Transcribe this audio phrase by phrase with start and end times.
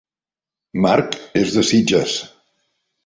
[0.85, 2.17] Marc és de Sitges